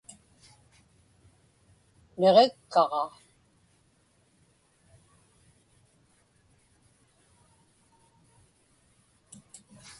Niġikkaġa. 2.19 3.03